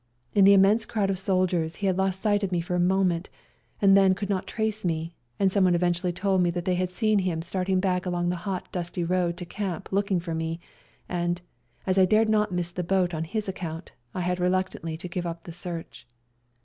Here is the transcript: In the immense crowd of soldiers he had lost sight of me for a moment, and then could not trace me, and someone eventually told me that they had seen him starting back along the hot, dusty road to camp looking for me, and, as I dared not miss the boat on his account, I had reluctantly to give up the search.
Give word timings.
In 0.33 0.45
the 0.45 0.53
immense 0.53 0.83
crowd 0.83 1.11
of 1.11 1.19
soldiers 1.19 1.75
he 1.75 1.85
had 1.85 1.95
lost 1.95 2.19
sight 2.21 2.41
of 2.41 2.51
me 2.51 2.59
for 2.59 2.73
a 2.73 2.79
moment, 2.79 3.29
and 3.79 3.95
then 3.95 4.15
could 4.15 4.29
not 4.31 4.47
trace 4.47 4.83
me, 4.83 5.13
and 5.37 5.51
someone 5.51 5.75
eventually 5.75 6.11
told 6.11 6.41
me 6.41 6.49
that 6.49 6.65
they 6.65 6.73
had 6.73 6.89
seen 6.89 7.19
him 7.19 7.43
starting 7.43 7.79
back 7.79 8.07
along 8.07 8.29
the 8.29 8.35
hot, 8.37 8.67
dusty 8.71 9.03
road 9.03 9.37
to 9.37 9.45
camp 9.45 9.89
looking 9.91 10.19
for 10.19 10.33
me, 10.33 10.59
and, 11.07 11.41
as 11.85 11.99
I 11.99 12.05
dared 12.05 12.29
not 12.29 12.51
miss 12.51 12.71
the 12.71 12.83
boat 12.83 13.13
on 13.13 13.25
his 13.25 13.47
account, 13.47 13.91
I 14.15 14.21
had 14.21 14.39
reluctantly 14.39 14.97
to 14.97 15.07
give 15.07 15.27
up 15.27 15.43
the 15.43 15.53
search. 15.53 16.07